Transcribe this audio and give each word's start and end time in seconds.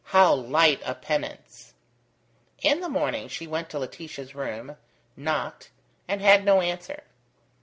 How 0.05 0.33
light 0.33 0.81
a 0.83 0.95
penance! 0.95 1.75
In 2.63 2.79
the 2.79 2.89
morning, 2.89 3.27
she 3.27 3.45
went 3.45 3.69
to 3.69 3.77
Laetitia's 3.77 4.33
room, 4.33 4.77
knocked, 5.15 5.69
and 6.07 6.21
had 6.21 6.43
no 6.43 6.59
answer. 6.59 7.03